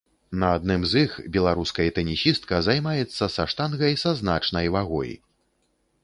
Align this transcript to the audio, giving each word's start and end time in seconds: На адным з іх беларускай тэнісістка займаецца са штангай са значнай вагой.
На 0.41 0.47
адным 0.59 0.81
з 0.91 1.01
іх 1.07 1.11
беларускай 1.35 1.91
тэнісістка 1.97 2.61
займаецца 2.67 3.23
са 3.35 3.45
штангай 3.51 3.93
са 4.05 4.15
значнай 4.23 4.71
вагой. 4.77 5.11